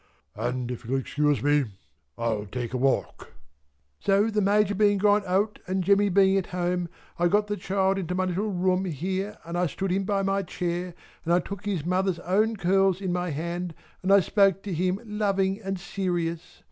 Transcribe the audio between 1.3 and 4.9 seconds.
me, I'll take a walk." So the Major